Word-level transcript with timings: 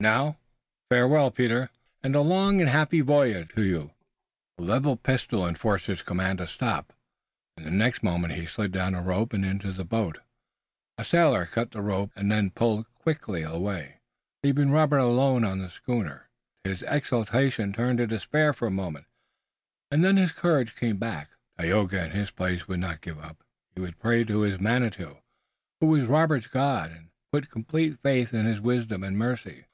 Now, 0.00 0.38
farewell, 0.90 1.32
Peter, 1.32 1.70
and 2.04 2.14
a 2.14 2.20
long 2.20 2.60
and 2.60 2.70
happy 2.70 3.00
voyage 3.00 3.52
to 3.56 3.64
you!" 3.64 3.94
A 4.56 4.62
leveled 4.62 5.02
pistol 5.02 5.44
enforced 5.44 5.86
his 5.86 6.02
command 6.02 6.38
to 6.38 6.46
stop, 6.46 6.92
and 7.56 7.66
the 7.66 7.72
next 7.72 8.04
moment 8.04 8.34
he 8.34 8.46
slid 8.46 8.70
down 8.70 8.94
a 8.94 9.02
rope 9.02 9.32
and 9.32 9.44
into 9.44 9.72
the 9.72 9.84
boat. 9.84 10.20
A 10.98 11.04
sailor 11.04 11.46
cut 11.46 11.72
the 11.72 11.82
rope 11.82 12.12
and 12.14 12.30
they 12.30 12.48
pulled 12.48 12.86
quickly 12.94 13.42
away, 13.42 13.96
leaving 14.44 14.70
Robert 14.70 14.98
alone 14.98 15.42
on 15.42 15.58
the 15.58 15.68
schooner. 15.68 16.28
His 16.62 16.84
exultation 16.86 17.72
turned 17.72 17.98
to 17.98 18.06
despair 18.06 18.52
for 18.52 18.68
a 18.68 18.70
moment, 18.70 19.06
and 19.90 20.04
then 20.04 20.16
his 20.16 20.30
courage 20.30 20.76
came 20.76 20.98
back. 20.98 21.30
Tayoga 21.58 22.04
in 22.04 22.12
his 22.12 22.30
place 22.30 22.68
would 22.68 22.78
not 22.78 23.00
give 23.00 23.18
up. 23.18 23.42
He 23.74 23.80
would 23.80 23.98
pray 23.98 24.22
to 24.22 24.42
his 24.42 24.60
Manitou, 24.60 25.16
who 25.80 25.88
was 25.88 26.04
Robert's 26.04 26.46
God, 26.46 26.92
and 26.92 27.10
put 27.32 27.50
complete 27.50 27.98
faith 27.98 28.32
in 28.32 28.46
His 28.46 28.60
wisdom 28.60 29.02
and 29.02 29.18
mercy. 29.18 29.64